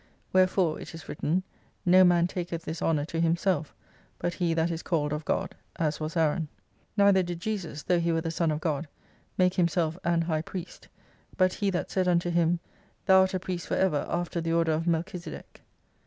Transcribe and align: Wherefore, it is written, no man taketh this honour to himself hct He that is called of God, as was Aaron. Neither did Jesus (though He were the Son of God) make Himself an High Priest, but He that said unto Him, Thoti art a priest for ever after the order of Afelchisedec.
Wherefore, 0.33 0.79
it 0.81 0.95
is 0.95 1.07
written, 1.07 1.43
no 1.85 2.03
man 2.03 2.25
taketh 2.25 2.65
this 2.65 2.81
honour 2.81 3.05
to 3.05 3.19
himself 3.21 3.75
hct 4.19 4.33
He 4.33 4.55
that 4.55 4.71
is 4.71 4.81
called 4.81 5.13
of 5.13 5.23
God, 5.25 5.53
as 5.75 5.99
was 5.99 6.17
Aaron. 6.17 6.47
Neither 6.97 7.21
did 7.21 7.39
Jesus 7.39 7.83
(though 7.83 7.99
He 7.99 8.11
were 8.11 8.21
the 8.21 8.31
Son 8.31 8.49
of 8.49 8.61
God) 8.61 8.87
make 9.37 9.53
Himself 9.53 9.99
an 10.03 10.23
High 10.23 10.41
Priest, 10.41 10.87
but 11.37 11.53
He 11.53 11.69
that 11.69 11.91
said 11.91 12.07
unto 12.07 12.31
Him, 12.31 12.59
Thoti 13.07 13.13
art 13.21 13.33
a 13.35 13.39
priest 13.39 13.67
for 13.67 13.75
ever 13.75 14.07
after 14.09 14.41
the 14.41 14.53
order 14.53 14.71
of 14.71 14.85
Afelchisedec. 14.85 15.61